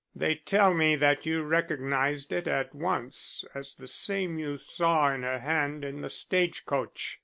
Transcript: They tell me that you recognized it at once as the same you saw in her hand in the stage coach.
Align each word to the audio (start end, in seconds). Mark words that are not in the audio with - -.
They 0.15 0.33
tell 0.33 0.73
me 0.73 0.95
that 0.95 1.27
you 1.27 1.43
recognized 1.43 2.33
it 2.33 2.47
at 2.47 2.73
once 2.73 3.45
as 3.53 3.75
the 3.75 3.85
same 3.87 4.39
you 4.39 4.57
saw 4.57 5.13
in 5.13 5.21
her 5.21 5.37
hand 5.37 5.85
in 5.85 6.01
the 6.01 6.09
stage 6.09 6.65
coach. 6.65 7.19